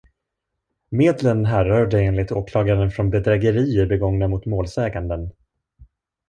Medlen 0.89 1.45
härrörde 1.45 2.01
enligt 2.01 2.31
åklagaren 2.31 2.91
från 2.91 3.09
bedrägerier 3.09 3.85
begångna 3.85 4.27
mot 4.27 4.45
målsäganden. 4.45 5.31